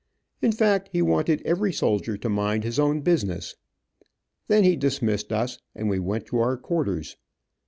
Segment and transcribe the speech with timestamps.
[0.41, 3.53] In fact he wanted every soldier to mind his own business.
[4.47, 7.17] Then he dismissed us, and we went to our quarters.